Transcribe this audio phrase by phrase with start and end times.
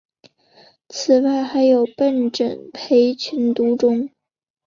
[0.89, 4.09] 此外还有笨珍培群独中。